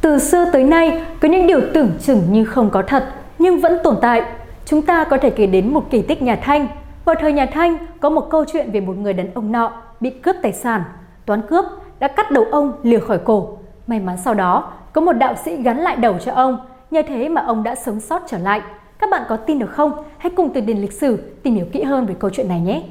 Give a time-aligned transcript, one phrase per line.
[0.00, 3.04] Từ xưa tới nay, có những điều tưởng chừng như không có thật
[3.38, 4.22] nhưng vẫn tồn tại.
[4.64, 6.68] Chúng ta có thể kể đến một kỳ tích nhà Thanh.
[7.04, 10.10] Vào thời nhà Thanh, có một câu chuyện về một người đàn ông nọ bị
[10.10, 10.82] cướp tài sản.
[11.26, 11.64] Toán cướp
[11.98, 13.58] đã cắt đầu ông lìa khỏi cổ.
[13.86, 16.58] May mắn sau đó, có một đạo sĩ gắn lại đầu cho ông.
[16.90, 18.60] Nhờ thế mà ông đã sống sót trở lại.
[18.98, 19.92] Các bạn có tin được không?
[20.18, 22.82] Hãy cùng từ điển lịch sử tìm hiểu kỹ hơn về câu chuyện này nhé!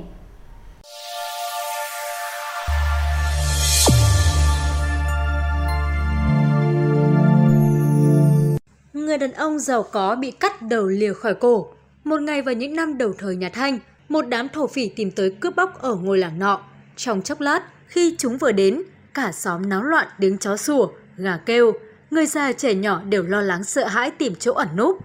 [9.18, 11.74] Người đàn ông giàu có bị cắt đầu lìa khỏi cổ.
[12.04, 15.30] Một ngày vào những năm đầu thời nhà Thanh, một đám thổ phỉ tìm tới
[15.40, 16.62] cướp bóc ở ngôi làng nọ.
[16.96, 21.38] Trong chốc lát, khi chúng vừa đến, cả xóm náo loạn tiếng chó sủa, gà
[21.46, 21.74] kêu.
[22.12, 24.98] Người già trẻ nhỏ đều lo lắng sợ hãi tìm chỗ ẩn núp.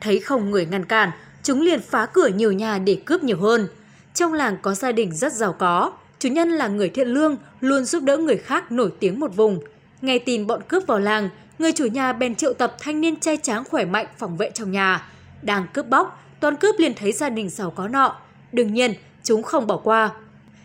[0.00, 1.10] Thấy không người ngăn cản,
[1.42, 3.68] chúng liền phá cửa nhiều nhà để cướp nhiều hơn.
[4.14, 7.84] Trong làng có gia đình rất giàu có, chủ nhân là người thiện lương, luôn
[7.84, 9.60] giúp đỡ người khác nổi tiếng một vùng.
[10.02, 11.28] Nghe tin bọn cướp vào làng,
[11.58, 14.72] người chủ nhà bèn triệu tập thanh niên trai tráng khỏe mạnh phòng vệ trong
[14.72, 15.08] nhà.
[15.42, 18.16] Đang cướp bóc, toàn cướp liền thấy gia đình giàu có nọ.
[18.52, 20.10] Đương nhiên, chúng không bỏ qua.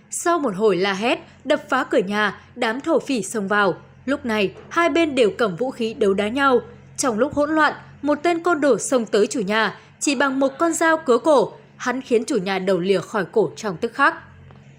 [0.09, 3.73] Sau một hồi la hét, đập phá cửa nhà, đám thổ phỉ xông vào.
[4.05, 6.59] Lúc này, hai bên đều cầm vũ khí đấu đá nhau.
[6.97, 10.51] Trong lúc hỗn loạn, một tên côn đồ xông tới chủ nhà, chỉ bằng một
[10.59, 14.15] con dao cứa cổ, hắn khiến chủ nhà đầu lìa khỏi cổ trong tức khắc.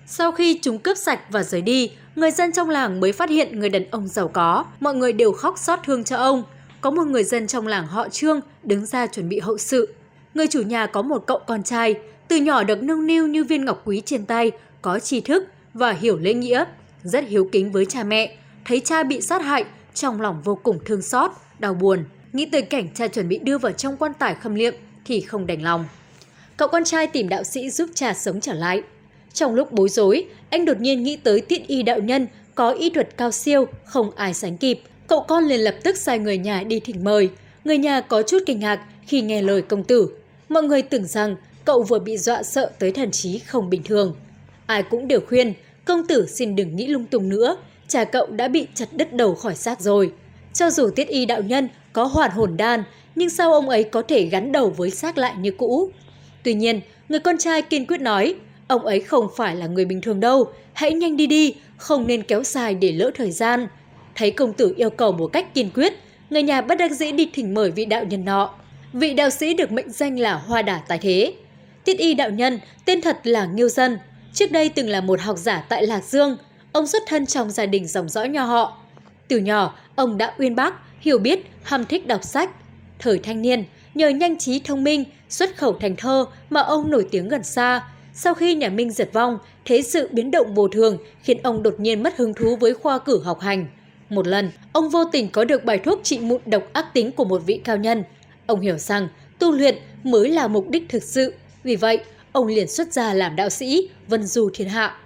[0.06, 3.60] Sau khi chúng cướp sạch và rời đi, người dân trong làng mới phát hiện
[3.60, 4.64] người đàn ông giàu có.
[4.80, 6.42] Mọi người đều khóc xót thương cho ông.
[6.80, 9.94] Có một người dân trong làng họ Trương đứng ra chuẩn bị hậu sự.
[10.34, 11.94] Người chủ nhà có một cậu con trai,
[12.28, 14.50] từ nhỏ được nâng niu như viên ngọc quý trên tay,
[14.82, 16.64] có tri thức và hiểu lễ nghĩa,
[17.02, 18.36] rất hiếu kính với cha mẹ.
[18.64, 22.04] Thấy cha bị sát hại, trong lòng vô cùng thương xót, đau buồn.
[22.32, 24.74] Nghĩ tới cảnh cha chuẩn bị đưa vào trong quan tài khâm liệm
[25.04, 25.84] thì không đành lòng.
[26.56, 28.82] Cậu con trai tìm đạo sĩ giúp cha sống trở lại.
[29.32, 32.90] Trong lúc bối rối, anh đột nhiên nghĩ tới tiện y đạo nhân có y
[32.90, 34.80] thuật cao siêu, không ai sánh kịp.
[35.06, 37.30] Cậu con liền lập tức sai người nhà đi thỉnh mời.
[37.64, 40.08] Người nhà có chút kinh ngạc khi nghe lời công tử.
[40.48, 44.14] Mọi người tưởng rằng cậu vừa bị dọa sợ tới thần trí không bình thường.
[44.66, 45.52] Ai cũng đều khuyên,
[45.84, 47.56] công tử xin đừng nghĩ lung tung nữa,
[47.88, 50.12] cha cậu đã bị chặt đứt đầu khỏi xác rồi.
[50.54, 52.82] Cho dù tiết y đạo nhân có hoàn hồn đan,
[53.14, 55.90] nhưng sao ông ấy có thể gắn đầu với xác lại như cũ?
[56.42, 58.34] Tuy nhiên, người con trai kiên quyết nói,
[58.72, 62.22] Ông ấy không phải là người bình thường đâu, hãy nhanh đi đi, không nên
[62.22, 63.68] kéo dài để lỡ thời gian.
[64.14, 65.92] Thấy công tử yêu cầu một cách kiên quyết,
[66.30, 68.54] người nhà bất đắc dĩ đi thỉnh mời vị đạo nhân nọ.
[68.92, 71.34] Vị đạo sĩ được mệnh danh là Hoa Đà Tài Thế.
[71.84, 73.98] Tiết y đạo nhân, tên thật là Nghiêu Dân.
[74.34, 76.36] Trước đây từng là một học giả tại Lạc Dương.
[76.72, 78.78] Ông xuất thân trong gia đình dòng dõi nho họ.
[79.28, 82.50] Từ nhỏ, ông đã uyên bác, hiểu biết, ham thích đọc sách.
[82.98, 87.06] Thời thanh niên, nhờ nhanh trí thông minh, xuất khẩu thành thơ mà ông nổi
[87.10, 87.82] tiếng gần xa,
[88.14, 91.80] sau khi nhà Minh diệt vong, thế sự biến động vô thường khiến ông đột
[91.80, 93.66] nhiên mất hứng thú với khoa cử học hành.
[94.08, 97.24] Một lần, ông vô tình có được bài thuốc trị mụn độc ác tính của
[97.24, 98.04] một vị cao nhân.
[98.46, 99.08] Ông hiểu rằng
[99.38, 99.74] tu luyện
[100.04, 101.34] mới là mục đích thực sự.
[101.62, 101.98] Vì vậy,
[102.32, 104.96] ông liền xuất gia làm đạo sĩ, vân du thiên hạ.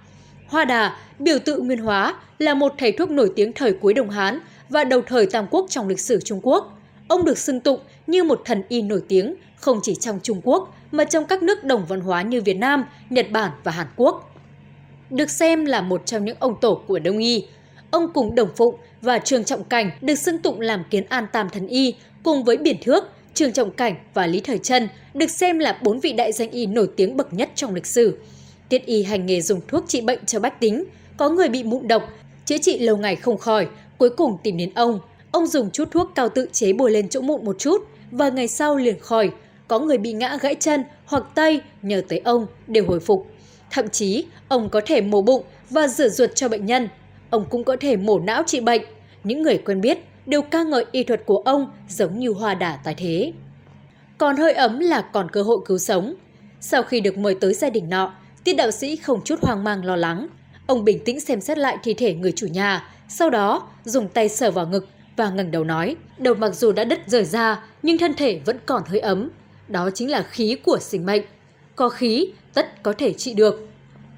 [0.47, 4.11] Hoa Đà, biểu tự nguyên hóa, là một thầy thuốc nổi tiếng thời cuối Đông
[4.11, 6.78] Hán và đầu thời Tam Quốc trong lịch sử Trung Quốc.
[7.09, 10.75] Ông được xưng tụng như một thần y nổi tiếng không chỉ trong Trung Quốc
[10.93, 14.34] mà trong các nước đồng văn hóa như Việt Nam, Nhật Bản và Hàn Quốc.
[15.11, 17.47] Được xem là một trong những ông tổ của Đông y,
[17.91, 21.50] ông cùng Đồng Phụng và Trường Trọng Cảnh được xưng tụng làm kiến an tam
[21.50, 25.59] thần y cùng với Biển Thước, Trường Trọng Cảnh và Lý Thời Trân được xem
[25.59, 28.19] là bốn vị đại danh y nổi tiếng bậc nhất trong lịch sử.
[28.69, 30.84] Tiết y hành nghề dùng thuốc trị bệnh cho bách tính,
[31.16, 32.03] có người bị mụn độc,
[32.45, 33.66] chữa trị lâu ngày không khỏi,
[33.99, 35.00] cuối cùng tìm đến ông.
[35.31, 38.49] Ông dùng chút thuốc cao tự chế bôi lên chỗ mụn một chút và ngày
[38.49, 39.31] sau liền khỏi,
[39.69, 43.27] có người bị ngã gãy chân hoặc tay nhờ tới ông đều hồi phục.
[43.71, 46.88] Thậm chí, ông có thể mổ bụng và rửa ruột cho bệnh nhân.
[47.31, 48.82] Ông cũng có thể mổ não trị bệnh.
[49.25, 52.78] Những người quen biết đều ca ngợi y thuật của ông giống như hoa đà
[52.84, 53.32] tài thế.
[54.19, 56.15] Còn hơi ấm là còn cơ hội cứu sống.
[56.60, 59.84] Sau khi được mời tới gia đình nọ, tiết đạo sĩ không chút hoang mang
[59.84, 60.28] lo lắng.
[60.66, 64.28] Ông bình tĩnh xem xét lại thi thể người chủ nhà, sau đó dùng tay
[64.28, 67.98] sờ vào ngực và ngẩng đầu nói, đầu mặc dù đã đứt rời ra nhưng
[67.98, 69.30] thân thể vẫn còn hơi ấm,
[69.68, 71.22] đó chính là khí của sinh mệnh.
[71.77, 73.68] Có khí, tất có thể trị được.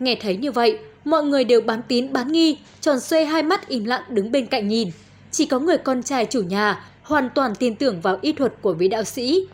[0.00, 3.68] Nghe thấy như vậy, mọi người đều bán tín bán nghi, tròn xoe hai mắt
[3.68, 4.88] im lặng đứng bên cạnh nhìn.
[5.30, 8.72] Chỉ có người con trai chủ nhà hoàn toàn tin tưởng vào y thuật của
[8.72, 9.46] vị đạo sĩ.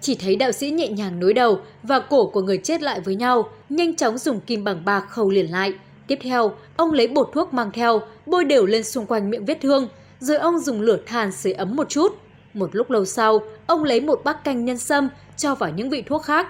[0.00, 3.16] Chỉ thấy đạo sĩ nhẹ nhàng nối đầu và cổ của người chết lại với
[3.16, 5.72] nhau, nhanh chóng dùng kim bằng bạc khâu liền lại.
[6.06, 9.58] Tiếp theo, ông lấy bột thuốc mang theo, bôi đều lên xung quanh miệng vết
[9.62, 9.88] thương,
[10.20, 12.21] rồi ông dùng lửa than sưởi ấm một chút.
[12.54, 16.02] Một lúc lâu sau, ông lấy một bát canh nhân sâm cho vào những vị
[16.02, 16.46] thuốc khác.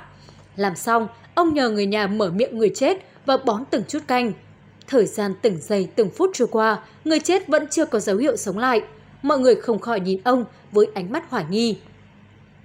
[0.57, 4.33] Làm xong, ông nhờ người nhà mở miệng người chết và bón từng chút canh.
[4.87, 8.37] Thời gian từng giây từng phút trôi qua, người chết vẫn chưa có dấu hiệu
[8.37, 8.81] sống lại.
[9.23, 11.77] mọi người không khỏi nhìn ông với ánh mắt hoài nghi.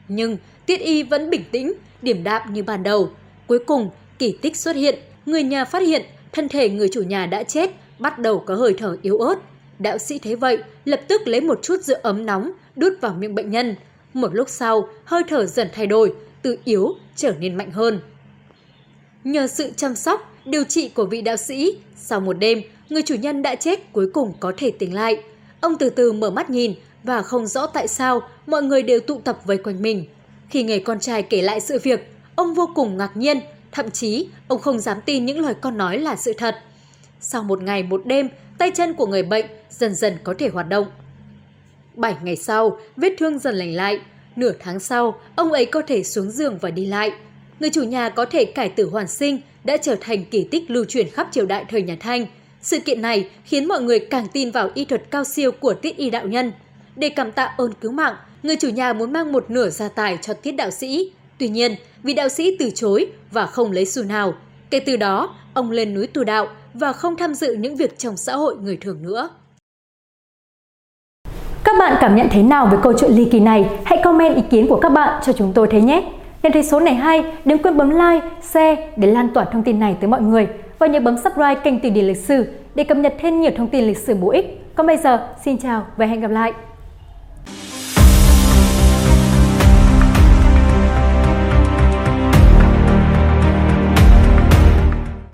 [0.08, 3.10] Nhưng Tiết Y vẫn bình tĩnh, điểm đạm như ban đầu.
[3.48, 6.02] Cuối cùng, kỳ tích xuất hiện, người nhà phát hiện
[6.32, 9.36] thân thể người chủ nhà đã chết, bắt đầu có hơi thở yếu ớt.
[9.80, 13.36] Đạo sĩ thấy vậy, lập tức lấy một chút rượu ấm nóng, đút vào miệng
[13.36, 13.76] bệnh nhân.
[14.14, 18.00] Một lúc sau, hơi thở dần thay đổi, từ yếu trở nên mạnh hơn.
[19.24, 23.16] Nhờ sự chăm sóc, điều trị của vị đạo sĩ, sau một đêm, người chủ
[23.16, 25.24] nhân đã chết cuối cùng có thể tỉnh lại.
[25.62, 29.20] Ông từ từ mở mắt nhìn và không rõ tại sao mọi người đều tụ
[29.20, 30.06] tập vây quanh mình.
[30.50, 33.40] Khi người con trai kể lại sự việc, ông vô cùng ngạc nhiên,
[33.72, 36.56] thậm chí ông không dám tin những lời con nói là sự thật.
[37.20, 40.70] Sau một ngày một đêm, tay chân của người bệnh dần dần có thể hoạt
[40.70, 40.86] động.
[41.98, 44.00] Bảy ngày sau, vết thương dần lành lại.
[44.36, 47.12] Nửa tháng sau, ông ấy có thể xuống giường và đi lại.
[47.60, 50.86] Người chủ nhà có thể cải tử hoàn sinh đã trở thành kỳ tích lưu
[50.86, 52.26] truyền khắp triều đại thời nhà Thanh.
[52.62, 55.98] Sự kiện này khiến mọi người càng tin vào y thuật cao siêu của tiết
[55.98, 56.52] y đạo nhân.
[56.96, 60.18] Để cảm tạ ơn cứu mạng, người chủ nhà muốn mang một nửa gia tài
[60.22, 61.12] cho tiết đạo sĩ.
[61.38, 64.34] Tuy nhiên, vị đạo sĩ từ chối và không lấy xu nào.
[64.70, 68.18] Kể từ đó, ông lên núi tu đạo và không tham dự những việc trong
[68.18, 69.30] xã hội người thường nữa.
[71.88, 73.70] Bạn cảm nhận thế nào về câu chuyện ly kỳ này?
[73.84, 76.04] Hãy comment ý kiến của các bạn cho chúng tôi thấy nhé!
[76.44, 79.80] Nếu thấy số này hay, đừng quên bấm like, share để lan tỏa thông tin
[79.80, 80.48] này tới mọi người
[80.80, 83.68] và nhớ bấm subscribe kênh Từ điển lịch sử để cập nhật thêm nhiều thông
[83.68, 84.76] tin lịch sử bổ ích.
[84.76, 86.54] Còn bây giờ, xin chào và hẹn gặp lại!